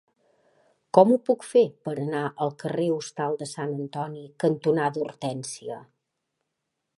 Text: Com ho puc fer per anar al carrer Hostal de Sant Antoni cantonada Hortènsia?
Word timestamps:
Com 0.97 1.11
ho 1.15 1.17
puc 1.27 1.43
fer 1.49 1.61
per 1.89 1.93
anar 2.03 2.23
al 2.45 2.53
carrer 2.63 2.87
Hostal 2.95 3.37
de 3.43 3.49
Sant 3.51 3.75
Antoni 3.77 4.25
cantonada 4.45 5.05
Hortènsia? 5.05 5.79